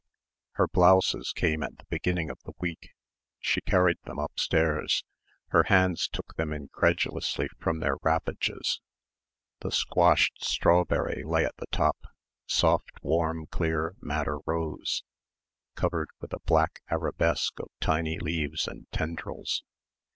[0.53, 2.89] Her blouses came at the beginning of the week.
[3.39, 5.03] She carried them upstairs.
[5.49, 8.81] Her hands took them incredulously from their wrappages.
[9.59, 11.97] The "squashed strawberry" lay at the top,
[12.47, 15.03] soft warm clear madder rose,
[15.75, 19.63] covered with a black arabesque of tiny leaves and tendrils.